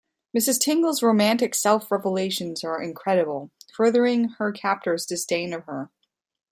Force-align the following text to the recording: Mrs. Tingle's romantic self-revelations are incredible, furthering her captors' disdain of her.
Mrs. 0.35 0.59
Tingle's 0.59 1.03
romantic 1.03 1.53
self-revelations 1.53 2.63
are 2.63 2.81
incredible, 2.81 3.51
furthering 3.71 4.29
her 4.39 4.51
captors' 4.51 5.05
disdain 5.05 5.53
of 5.53 5.65
her. 5.65 5.91